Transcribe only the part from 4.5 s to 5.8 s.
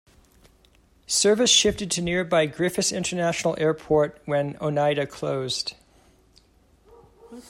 Oneida closed.